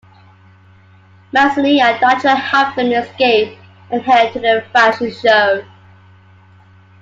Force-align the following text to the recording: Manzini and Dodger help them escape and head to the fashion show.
Manzini 1.31 1.79
and 1.79 2.01
Dodger 2.01 2.33
help 2.35 2.73
them 2.75 2.91
escape 2.91 3.55
and 3.91 4.01
head 4.01 4.33
to 4.33 4.39
the 4.39 4.65
fashion 4.73 5.11
show. 5.11 5.63